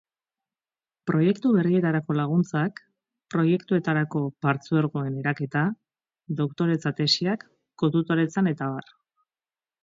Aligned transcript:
proiektu 1.09 1.49
berrietarako 1.57 2.15
laguntzak, 2.19 2.81
proiektuetarako 3.35 4.23
partzuergoen 4.47 5.19
eraketa, 5.25 5.63
doktoretza-tesiak 6.41 7.47
kotutoretzan 7.85 8.53
eta 8.55 8.69
abar 8.73 8.91